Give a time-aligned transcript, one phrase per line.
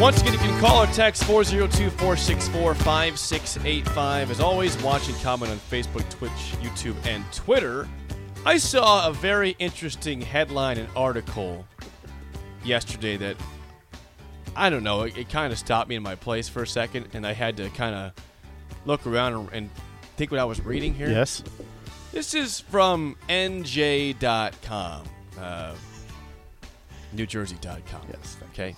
[0.00, 4.30] Once again, you can call or text 402 464 5685.
[4.30, 6.30] As always, watch and comment on Facebook, Twitch,
[6.62, 7.86] YouTube, and Twitter.
[8.46, 11.66] I saw a very interesting headline and article
[12.64, 13.36] yesterday that
[14.56, 17.08] I don't know, it, it kind of stopped me in my place for a second,
[17.12, 18.12] and I had to kind of
[18.86, 19.70] look around and, and
[20.16, 21.10] think what I was reading here.
[21.10, 21.44] Yes.
[22.10, 25.02] This is from NJ.com,
[25.38, 25.74] uh,
[27.14, 28.00] NewJersey.com.
[28.10, 28.74] Yes, Okay.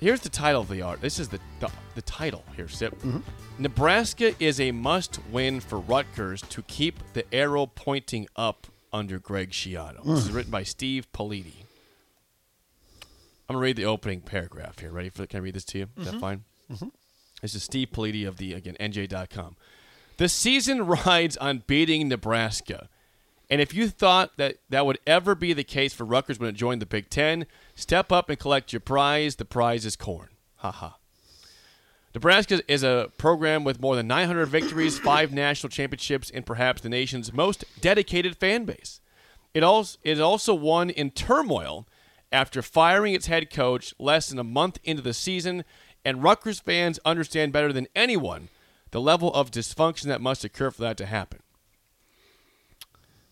[0.00, 1.00] Here's the title of the art.
[1.02, 2.98] This is the the, the title here, Sip.
[3.00, 3.18] Mm-hmm.
[3.58, 10.02] Nebraska is a must-win for Rutgers to keep the arrow pointing up under Greg Schiano.
[10.04, 10.34] This is mm.
[10.34, 11.64] written by Steve Politi.
[13.48, 14.90] I'm gonna read the opening paragraph here.
[14.90, 15.26] Ready for?
[15.26, 15.88] Can I read this to you?
[15.98, 16.20] Is that mm-hmm.
[16.20, 16.44] fine?
[16.72, 16.88] Mm-hmm.
[17.42, 19.56] This is Steve Politi of the again NJ.com.
[20.16, 22.88] The season rides on beating Nebraska.
[23.50, 26.54] And if you thought that that would ever be the case for Rutgers when it
[26.54, 29.36] joined the Big Ten, step up and collect your prize.
[29.36, 30.28] The prize is corn.
[30.56, 30.96] Ha ha.
[32.14, 36.88] Nebraska is a program with more than 900 victories, five national championships, and perhaps the
[36.88, 39.00] nation's most dedicated fan base.
[39.52, 41.88] It also it also one in turmoil
[42.30, 45.64] after firing its head coach less than a month into the season,
[46.04, 48.48] and Rutgers fans understand better than anyone
[48.92, 51.40] the level of dysfunction that must occur for that to happen.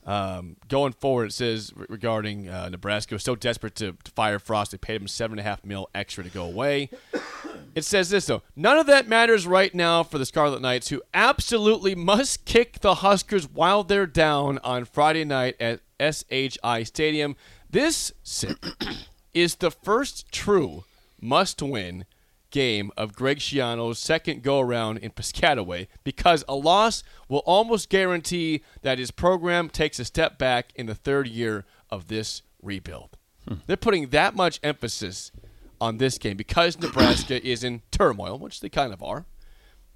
[0.09, 4.71] Um, going forward, it says regarding uh, Nebraska was so desperate to, to fire Frost,
[4.71, 6.89] they paid him seven and a half mil extra to go away.
[7.75, 11.03] It says this though: none of that matters right now for the Scarlet Knights, who
[11.13, 17.37] absolutely must kick the Huskers while they're down on Friday night at SHI Stadium.
[17.69, 18.11] This
[19.35, 20.85] is the first true
[21.21, 22.07] must-win
[22.51, 28.99] game of Greg Schiano's second go-around in Piscataway because a loss will almost guarantee that
[28.99, 33.17] his program takes a step back in the third year of this rebuild.
[33.47, 33.57] Hmm.
[33.67, 35.33] They're putting that much emphasis
[35.81, 39.27] on this game because Nebraska is in turmoil, which they kind of are.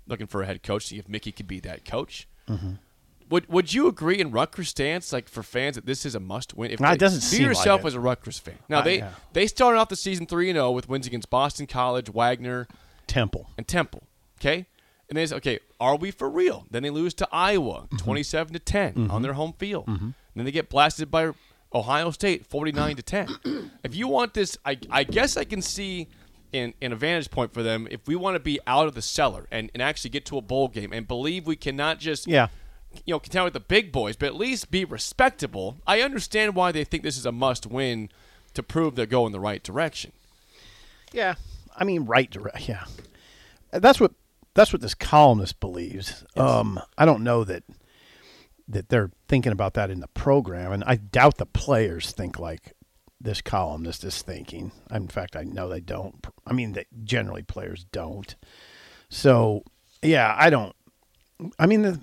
[0.07, 2.29] Looking for a head coach, see if Mickey could be that coach.
[2.49, 2.73] Mm-hmm.
[3.33, 6.55] Would Would you agree in Rutgers' stance, like for fans, that this is a must
[6.55, 6.71] win?
[6.71, 7.87] If it doesn't see seem yourself like it.
[7.89, 8.59] as a Rutgers fan.
[8.69, 9.11] Now Uh, they yeah.
[9.33, 12.69] they started off the season three and zero with wins against Boston College, Wagner,
[13.07, 13.51] Temple.
[13.57, 14.03] and Temple.
[14.41, 14.67] Okay,
[15.09, 16.67] and they say, okay, are we for real?
[16.71, 17.97] Then they lose to Iowa, Mm-hmm.
[17.99, 19.85] twenty-seven to 10 on their home field.
[19.89, 21.31] And then they get blasted by
[21.75, 23.29] Ohio State, forty-nine to ten.
[23.85, 26.07] If you want this, I, I guess I can see
[26.55, 29.47] an, an advantage point for them if we want to be out of the cellar
[29.51, 32.49] and, and actually get to a bowl game and believe we cannot just Yeah.
[33.05, 35.79] You know, contend with the big boys, but at least be respectable.
[35.87, 38.09] I understand why they think this is a must win
[38.55, 40.13] to prove they're going the right direction.
[41.13, 41.35] Yeah.
[41.77, 42.69] I mean, right direct.
[42.69, 42.85] Yeah.
[43.71, 44.13] That's what
[44.55, 46.25] that's what this columnist believes.
[46.37, 47.65] Um, I don't know that
[48.69, 52.75] that they're thinking about that in the program, and I doubt the players think like
[53.21, 54.73] this columnist is thinking.
[54.91, 56.27] In fact, I know they don't.
[56.47, 58.35] I mean, they, generally players don't.
[59.09, 59.63] So,
[60.03, 60.75] yeah, I don't.
[61.59, 62.01] I mean, the,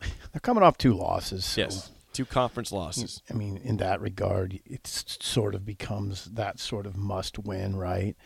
[0.32, 1.44] they're coming off two losses.
[1.44, 3.22] so- Two conference losses.
[3.30, 8.16] I mean, in that regard, it sort of becomes that sort of must win, right?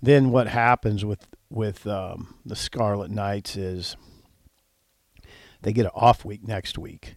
[0.00, 3.96] Then what happens with with um, the Scarlet Knights is
[5.62, 7.16] they get an off week next week.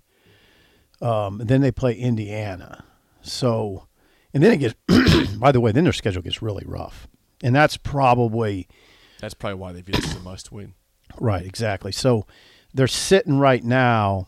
[1.02, 2.84] Um, and then they play Indiana.
[3.22, 3.88] So,
[4.34, 4.76] and then it gets.
[5.38, 7.08] by the way, then their schedule gets really rough,
[7.44, 8.68] and that's probably
[9.20, 10.74] That's probably why they view this as a must win.
[11.20, 11.92] Right, exactly.
[11.92, 12.26] So
[12.74, 14.28] they're sitting right now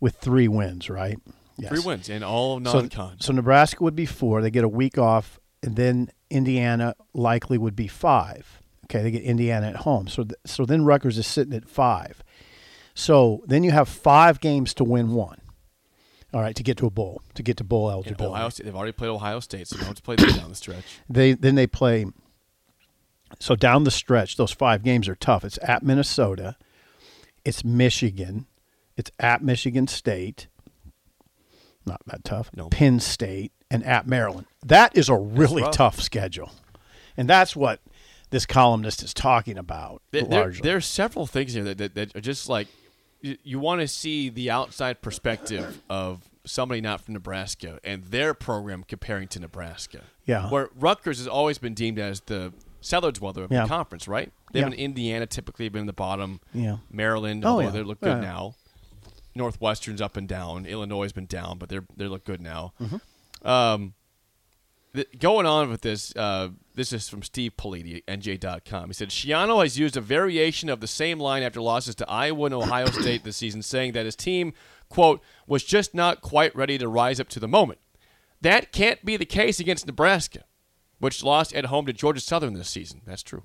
[0.00, 1.18] with three wins, right?
[1.58, 1.70] Yes.
[1.70, 3.16] Three wins and all So, non-con.
[3.20, 4.40] so Nebraska would be four.
[4.42, 8.60] They get a week off, and then Indiana likely would be five.
[8.86, 10.08] Okay, they get Indiana at home.
[10.08, 12.22] So th- so then Rutgers is sitting at five.
[12.94, 15.38] So then you have five games to win one.
[16.34, 18.34] All right, to get to a bowl, to get to bowl And eligibility.
[18.34, 20.48] Ohio State, they've already played Ohio State, so they don't have to play them down
[20.48, 20.84] the stretch.
[21.08, 22.06] They then they play.
[23.38, 25.44] So down the stretch, those five games are tough.
[25.44, 26.56] It's at Minnesota,
[27.44, 28.46] it's Michigan,
[28.96, 30.48] it's at Michigan State.
[31.84, 32.50] Not that tough.
[32.54, 32.68] No.
[32.68, 34.46] Penn State and at Maryland.
[34.64, 36.52] That is a really tough schedule,
[37.16, 37.80] and that's what
[38.30, 40.66] this columnist is talking about There, largely.
[40.66, 42.66] there are several things here that, that, that are just like
[43.20, 48.34] you, you want to see the outside perspective of somebody not from Nebraska and their
[48.34, 50.00] program comparing to Nebraska.
[50.24, 50.48] Yeah.
[50.50, 52.52] Where Rutgers has always been deemed as the
[52.82, 53.62] cellar dweller of Yeah.
[53.62, 54.32] the conference, right?
[54.52, 54.68] They've Yeah.
[54.70, 56.40] been Indiana typically been in the bottom.
[56.52, 56.78] Yeah.
[56.90, 57.70] Maryland, Oh, yeah.
[57.70, 58.54] they look good now.
[59.34, 60.66] Northwestern's up and down.
[60.66, 62.74] Illinois has been down, but they're they look good now.
[62.80, 63.48] Mm-hmm.
[63.48, 63.94] Um,
[64.94, 68.88] th- going on with this, uh, this is from Steve Politi, NJ.com.
[68.88, 72.44] He said Schiano has used a variation of the same line after losses to Iowa
[72.46, 74.52] and Ohio State this season, saying that his team,
[74.90, 77.78] quote, was just not quite ready to rise up to the moment.
[78.42, 80.44] That can't be the case against Nebraska,
[81.02, 83.00] which lost at home to Georgia Southern this season.
[83.04, 83.42] That's true.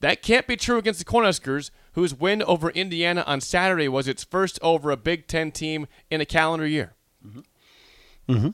[0.00, 4.24] That can't be true against the Cornhuskers, whose win over Indiana on Saturday was its
[4.24, 6.94] first over a Big Ten team in a calendar year.
[7.22, 7.40] Mm-hmm.
[8.32, 8.48] Mm-hmm.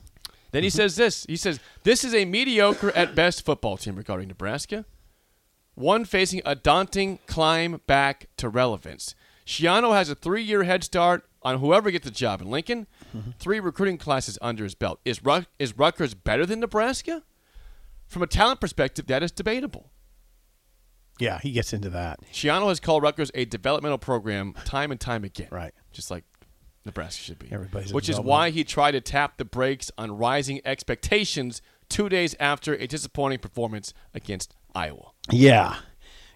[0.51, 0.75] Then he mm-hmm.
[0.75, 1.25] says this.
[1.29, 4.83] He says, This is a mediocre at best football team regarding Nebraska.
[5.75, 9.15] One facing a daunting climb back to relevance.
[9.45, 12.87] Schiano has a three year head start on whoever gets the job in Lincoln.
[13.39, 14.99] Three recruiting classes under his belt.
[15.05, 17.23] Is, Rut- is Rutgers better than Nebraska?
[18.07, 19.91] From a talent perspective, that is debatable.
[21.19, 22.19] yeah, he gets into that.
[22.31, 25.49] Schiano has called Rutgers a developmental program time and time again.
[25.51, 25.73] Right.
[25.91, 26.23] Just like
[26.85, 27.49] Nebraska should be.
[27.51, 32.35] Everybody's Which is why he tried to tap the brakes on rising expectations two days
[32.39, 35.11] after a disappointing performance against Iowa.
[35.31, 35.75] Yeah,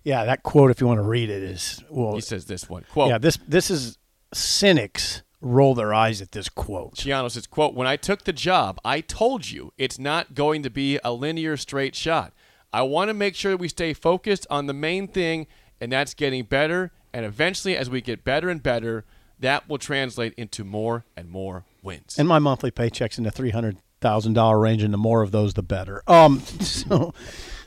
[0.03, 0.25] yeah.
[0.25, 2.15] That quote, if you want to read it, is well.
[2.15, 3.09] He says this one quote.
[3.09, 3.97] yeah, this this is
[4.33, 6.95] cynics roll their eyes at this quote.
[6.95, 10.69] Schiano says, quote, When I took the job, I told you it's not going to
[10.69, 12.33] be a linear straight shot.
[12.71, 15.47] I want to make sure we stay focused on the main thing,
[15.81, 16.91] and that's getting better.
[17.13, 19.03] And eventually, as we get better and better,
[19.39, 22.15] that will translate into more and more wins.
[22.17, 25.31] And my monthly paycheck's in the three hundred thousand dollar range, and the more of
[25.31, 26.03] those, the better.
[26.07, 27.13] Um, so,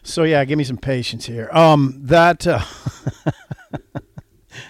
[0.03, 1.51] so yeah, give me some patience here.
[1.53, 2.47] Um, that.
[2.47, 2.63] Uh,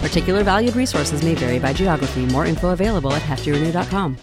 [0.00, 2.26] Particular valued resources may vary by geography.
[2.26, 4.16] More info available at heftyrenew.com.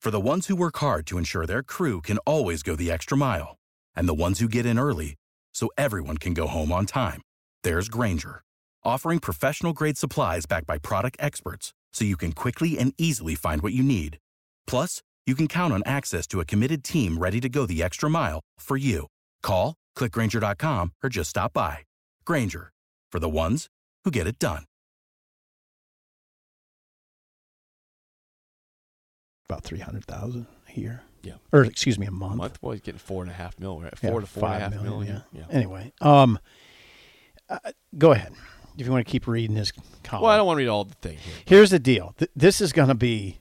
[0.00, 3.16] For the ones who work hard to ensure their crew can always go the extra
[3.16, 3.56] mile,
[3.96, 5.16] and the ones who get in early
[5.52, 7.20] so everyone can go home on time,
[7.64, 8.40] there's Grainger,
[8.84, 13.60] offering professional grade supplies backed by product experts so you can quickly and easily find
[13.60, 14.18] what you need.
[14.68, 18.08] Plus, you can count on access to a committed team ready to go the extra
[18.08, 19.08] mile for you.
[19.42, 21.78] Call, clickgranger.com, or just stop by.
[22.24, 22.70] Grainger,
[23.10, 23.66] for the ones
[24.04, 24.64] who get it done.
[29.48, 31.02] About three hundred thousand a year.
[31.22, 31.34] Yeah.
[31.52, 32.36] or excuse me, a month.
[32.36, 33.92] month, boy, he's getting four and a half mil, right?
[34.02, 35.22] Yeah, Four to four and a five half million, million.
[35.32, 35.40] Yeah.
[35.50, 35.56] Yeah.
[35.56, 36.38] Anyway, um,
[37.50, 37.58] uh,
[37.98, 38.32] go ahead
[38.78, 39.72] if you want to keep reading this
[40.04, 40.22] column.
[40.22, 41.34] Well, I don't want to read all the thing here.
[41.44, 42.14] Here's the deal.
[42.18, 43.40] Th- this is going to be.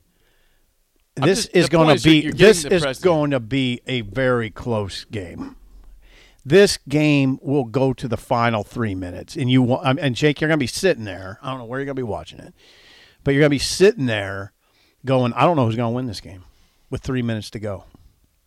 [1.15, 2.23] This just- is going to is you're- be.
[2.25, 3.01] you're This is president.
[3.03, 5.55] going to be a very close game.
[6.43, 10.41] This game will go to the final three minutes, and you wa- um, and Jake,
[10.41, 11.37] you're going to be sitting there.
[11.43, 12.53] I don't know where you're going to be watching it,
[13.23, 14.53] but you're going to be sitting there,
[15.05, 16.43] going, "I don't know who's going to win this game,"
[16.89, 17.85] with three minutes to go.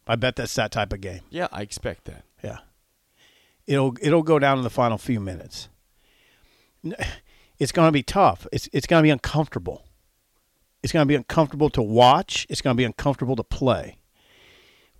[0.06, 1.20] I bet that's that type of game.
[1.30, 2.24] Yeah, I expect that.
[2.42, 2.58] Yeah.
[3.66, 5.68] It'll it'll go down to the final few minutes.
[7.58, 8.46] It's going to be tough.
[8.52, 9.84] It's it's going to be uncomfortable.
[10.82, 12.46] It's going to be uncomfortable to watch.
[12.48, 13.98] It's going to be uncomfortable to play.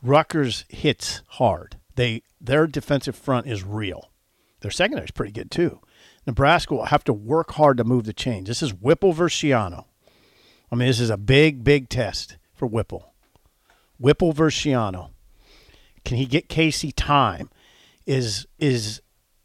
[0.03, 1.77] Rutgers hits hard.
[1.97, 4.11] They their defensive front is real.
[4.61, 5.81] Their secondary is pretty good too.
[6.27, 8.47] Nebraska will have to work hard to move the chains.
[8.47, 9.87] This is Whipple versus Schiano.
[10.71, 13.13] I mean, this is a big, big test for Whipple.
[13.99, 15.11] Whipple versus Schiano.
[16.05, 17.51] Can he get Casey time?
[18.07, 19.03] Is is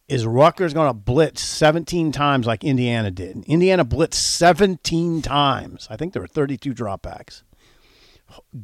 [0.08, 3.44] is Rutgers going to blitz 17 times like Indiana did?
[3.46, 5.88] Indiana blitzed 17 times.
[5.89, 7.41] I think there were 32 dropbacks.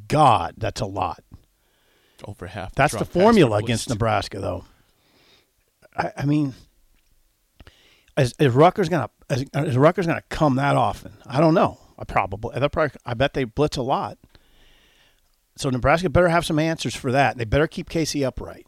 [0.08, 1.24] God, that's a lot.
[2.26, 2.76] Over half.
[2.76, 3.90] That's the formula against.
[3.90, 4.66] Nebraska, though.
[5.98, 6.54] I, I mean,
[8.18, 11.14] is, is Rutgers gonna is, is Rutgers gonna come that often?
[11.26, 11.80] I don't know.
[12.02, 14.18] I probably, they're probably I bet they blitz a lot.
[15.56, 17.38] So Nebraska better have some answers for that.
[17.38, 18.66] They better keep Casey upright.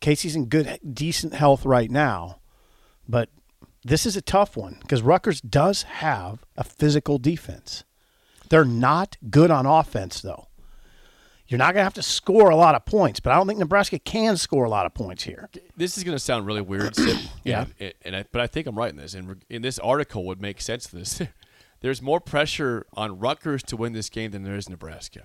[0.00, 2.40] Casey's in good, decent health right now,
[3.08, 3.30] but
[3.82, 7.84] this is a tough one because Rutgers does have a physical defense.
[8.50, 10.48] They're not good on offense, though.
[11.48, 13.60] You're not going to have to score a lot of points, but I don't think
[13.60, 15.48] Nebraska can score a lot of points here.
[15.76, 17.66] This is going to sound really weird, Sid, Yeah.
[17.78, 19.14] and, and I, but I think I'm right in this.
[19.14, 21.22] And in this article would make sense to this.
[21.80, 25.22] There's more pressure on Rutgers to win this game than there is Nebraska.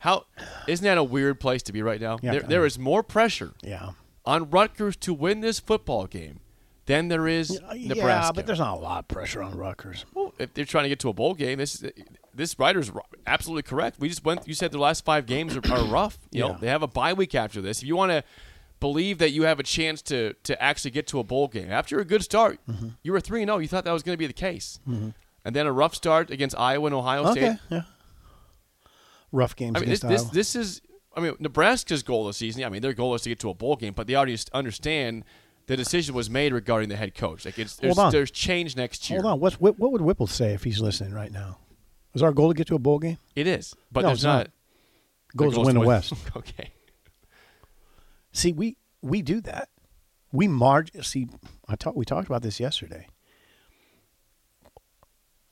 [0.00, 0.26] How
[0.68, 2.18] isn't that a weird place to be right now?
[2.22, 3.90] Yeah, there, there is more pressure Yeah.
[4.24, 6.40] on Rutgers to win this football game
[6.84, 7.96] than there is Nebraska.
[7.96, 10.04] Yeah, but there's not a lot of pressure on Rutgers.
[10.14, 11.82] Well, if they're trying to get to a bowl game, this
[12.34, 12.92] this writer's
[13.26, 13.98] absolutely correct.
[13.98, 14.46] We just went.
[14.46, 16.18] You said the last five games are, are rough.
[16.30, 17.80] You know, they have a bye week after this.
[17.80, 18.22] If you want to
[18.78, 21.98] believe that you have a chance to to actually get to a bowl game after
[21.98, 22.88] a good start, Mm-hmm.
[23.02, 23.58] you were three and zero.
[23.58, 24.78] You thought that was going to be the case,
[25.46, 27.44] and then a rough start against Iowa and Ohio State.
[27.44, 27.82] Okay, yeah.
[29.30, 30.82] Rough games I mean, this, against this this is.
[31.16, 32.64] I mean, Nebraska's goal this season.
[32.64, 35.24] I mean, their goal is to get to a bowl game, but they already understand
[35.66, 37.44] the decision was made regarding the head coach.
[37.44, 38.12] Like it's there's, Hold on.
[38.12, 39.22] there's change next year.
[39.22, 39.40] Hold on.
[39.40, 41.58] What's, what, what would Whipple say if he's listening right now?
[42.12, 43.18] Is our goal to get to a bowl game?
[43.34, 44.36] It is, but No, there's it's not.
[44.38, 44.50] not.
[45.36, 46.12] Goal is to win the West.
[46.36, 46.72] okay.
[48.32, 49.68] See, we we do that.
[50.32, 50.90] We march.
[51.02, 51.28] See,
[51.68, 51.96] I talked.
[51.96, 53.06] We talked about this yesterday.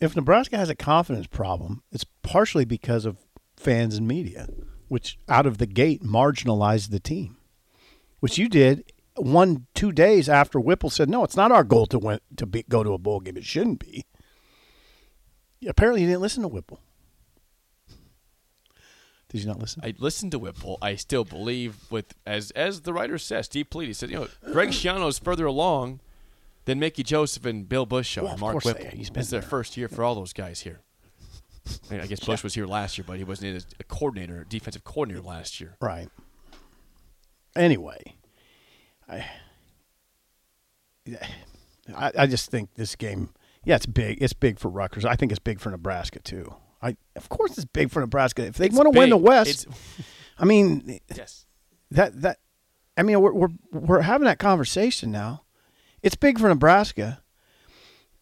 [0.04, 3.16] If Nebraska has a confidence problem, it's partially because of
[3.56, 4.48] fans and media,
[4.88, 7.38] which out of the gate marginalized the team,
[8.20, 11.98] which you did one two days after Whipple said, "No, it's not our goal to
[11.98, 13.38] win to be, go to a bowl game.
[13.38, 14.04] It shouldn't be."
[15.66, 16.80] Apparently, you didn't listen to Whipple.
[19.30, 19.80] Did you not listen?
[19.82, 20.76] I listened to Whipple.
[20.82, 24.28] I still believe with as as the writer says, Steve Politi, he said, you know,
[24.52, 26.00] Greg Schiano is further along
[26.64, 28.24] than Mickey Joseph and Bill Busch show.
[28.24, 28.86] Well, and Mark Whipple.
[28.92, 30.80] he's been It's their first year for all those guys here.
[31.66, 34.44] I, mean, I guess Bush was here last year, but he wasn't as a coordinator,
[34.48, 35.76] defensive coordinator last year.
[35.80, 36.08] Right.
[37.56, 38.02] Anyway,
[39.08, 39.24] I,
[41.96, 43.30] I I just think this game,
[43.64, 44.20] yeah, it's big.
[44.20, 45.04] It's big for Rutgers.
[45.04, 46.54] I think it's big for Nebraska too.
[46.82, 48.44] I of course it's big for Nebraska.
[48.44, 49.16] If they want to win the.
[49.16, 49.66] West,
[50.38, 51.46] I mean yes.
[51.92, 52.38] that that
[52.96, 55.43] I mean we're we're we're having that conversation now.
[56.04, 57.20] It's big for Nebraska.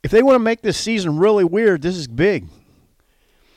[0.02, 2.48] If they want to make this season really weird, this is big.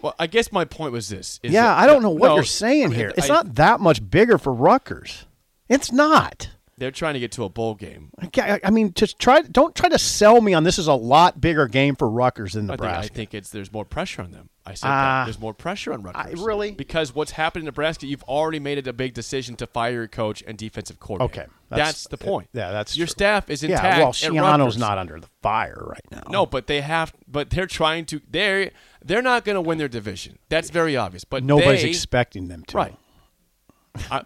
[0.01, 1.39] Well, I guess my point was this.
[1.41, 3.13] is yeah, that- I don't know what no, you're saying here.
[3.15, 5.25] It's I- not that much bigger for Rutgers.
[5.69, 6.49] It's not.
[6.77, 8.09] They're trying to get to a bowl game.
[8.37, 9.41] I I mean, just try.
[9.41, 12.69] Don't try to sell me on this is a lot bigger game for Rutgers than
[12.69, 13.13] I think, Nebraska.
[13.13, 14.49] I think it's there's more pressure on them.
[14.65, 14.91] I said Ah.
[14.91, 15.25] that.
[15.25, 16.39] There's more pressure on Rutgers.
[16.41, 16.71] really?
[16.71, 20.07] Because what's happened in Nebraska, you've already made it a big decision to fire your
[20.07, 21.41] coach and defensive coordinator.
[21.43, 22.49] Okay, that's, that's- the point.
[22.53, 23.11] yeah, that's your true.
[23.11, 23.83] staff is intact.
[23.83, 26.23] yeah, well, Schiano's not under the fire right now.
[26.29, 27.13] No, but they have.
[27.27, 28.21] But they're trying to.
[28.29, 28.71] They're
[29.03, 30.39] they're not going to win their division.
[30.49, 31.23] That's very obvious.
[31.25, 32.77] But nobody's they, expecting them to.
[32.77, 32.95] right.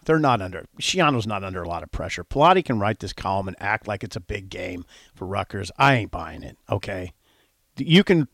[0.05, 0.65] They're not under.
[0.81, 2.23] Schiano's not under a lot of pressure.
[2.23, 5.69] Politi can write this column and act like it's a big game for Rutgers.
[5.77, 6.57] I ain't buying it.
[6.71, 7.13] Okay,
[7.77, 8.27] you can,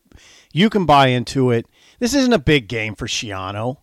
[0.53, 1.67] you can buy into it.
[1.99, 3.77] This isn't a big game for Schiano.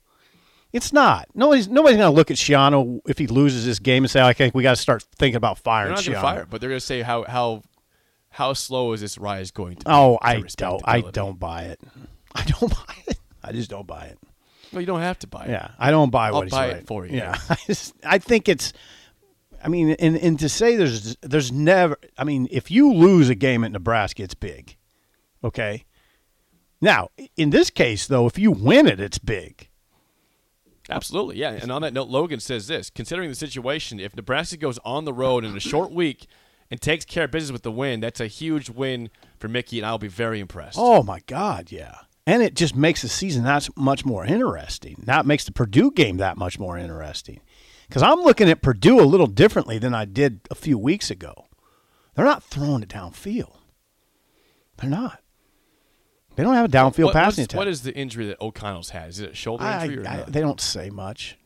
[0.73, 1.28] It's not.
[1.35, 4.50] Nobody's nobody's going to look at Schiano if he loses this game and say, "Okay,
[4.54, 6.87] we got to start thinking about They're firing not Schiano." fire, but they're going to
[6.87, 7.62] say how how
[8.31, 9.85] how slow is this rise going to?
[9.85, 10.83] be Oh, I don't.
[10.85, 11.81] I don't buy it.
[12.35, 13.19] I don't buy it.
[13.42, 14.19] I just don't buy it.
[14.73, 15.50] Well, you don't have to buy it.
[15.50, 17.19] Yeah, I don't buy I'll what he's buy it for you.
[17.19, 18.73] Yeah, I, just, I think it's.
[19.62, 21.99] I mean, and and to say there's there's never.
[22.16, 24.76] I mean, if you lose a game at Nebraska, it's big.
[25.45, 25.85] Okay.
[26.82, 29.68] Now, in this case, though, if you win it, it's big.
[30.90, 31.52] Absolutely, yeah.
[31.52, 35.12] And on that note, Logan says this: considering the situation, if Nebraska goes on the
[35.12, 36.26] road in a short week
[36.70, 39.86] and takes care of business with the win, that's a huge win for Mickey, and
[39.86, 40.76] I'll be very impressed.
[40.78, 41.98] Oh my God, yeah.
[42.26, 44.96] And it just makes the season that much more interesting.
[45.04, 47.40] That makes the Purdue game that much more interesting.
[47.88, 51.46] Because I'm looking at Purdue a little differently than I did a few weeks ago.
[52.14, 53.56] They're not throwing it downfield.
[54.78, 55.21] They're not.
[56.34, 57.58] They don't have a downfield What- passing attack.
[57.58, 59.10] What is the injury that O'Connell's had?
[59.10, 61.36] Is it a shoulder I, injury or I- they don't say much.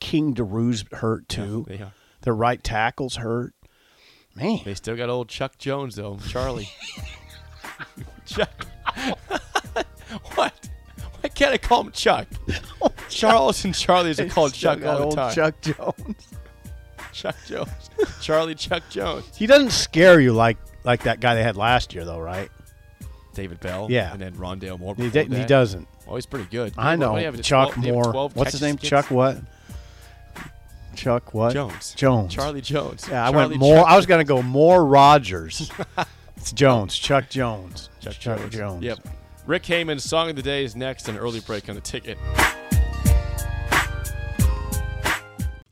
[0.00, 1.66] King Doerue's hurt too.
[1.68, 1.92] they are.
[2.22, 3.54] Their right tackle's hurt.
[4.34, 6.68] Man, They still got old Chuck Jones though, Charlie.
[8.26, 8.66] Chuck.
[10.34, 10.68] what?
[11.20, 12.26] Why can't I call him Chuck?
[13.08, 15.34] Charles and Charlie's are called Chuck all the old time.
[15.34, 16.28] Chuck Jones.
[17.12, 17.90] Chuck Jones.
[18.22, 19.36] Charlie Chuck Jones.
[19.36, 22.50] He doesn't scare you like like that guy they had last year, though, right?
[23.40, 23.86] David Bell.
[23.88, 24.12] Yeah.
[24.12, 24.94] And then Rondale Moore.
[24.94, 25.88] He, before d- he doesn't.
[26.06, 26.74] Oh, he's pretty good.
[26.76, 27.12] I know.
[27.12, 28.28] what do Chuck 12 do you have Moore.
[28.34, 28.76] What's his name?
[28.76, 28.90] kids?
[28.90, 29.38] Chuck what?
[30.94, 31.54] Chuck what?
[31.54, 31.94] Jones.
[31.94, 32.34] Jones.
[32.34, 33.06] Charlie Jones.
[33.08, 33.76] Yeah, I Charlie went more.
[33.78, 35.70] Chuck- I was going to go more Rogers.
[36.36, 36.98] it's Jones.
[36.98, 37.88] Chuck Jones.
[38.00, 38.82] Chuck, Chuck Jones.
[38.82, 38.98] Yep.
[39.46, 41.08] Rick Heyman's song of the day is next.
[41.08, 42.18] An early break on the ticket.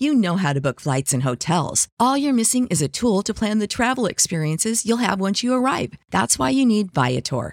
[0.00, 1.88] You know how to book flights and hotels.
[1.98, 5.52] All you're missing is a tool to plan the travel experiences you'll have once you
[5.52, 5.92] arrive.
[6.10, 7.52] That's why you need Viator.